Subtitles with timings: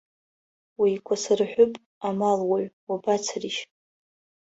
[0.79, 1.73] Уеикәасырҳәып,
[2.07, 3.59] амалуаҩ, уабацаришь!